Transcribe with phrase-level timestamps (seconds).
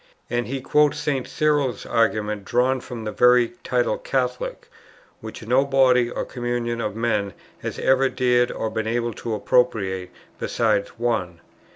[0.31, 1.27] And he quotes St.
[1.27, 4.67] Cyril's argument drawn from the very title Catholic,
[5.19, 10.09] which no body or communion of men has ever dared or been able to appropriate,
[10.39, 11.39] besides one.